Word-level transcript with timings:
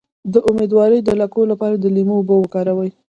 د 0.33 0.35
امیدوارۍ 0.49 0.99
د 1.03 1.09
لکو 1.21 1.41
لپاره 1.51 1.75
د 1.77 1.85
لیمو 1.95 2.13
اوبه 2.19 2.35
وکاروئ 2.39 2.91